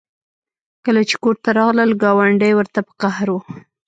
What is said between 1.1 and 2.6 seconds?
کور ته راغلل ګاونډۍ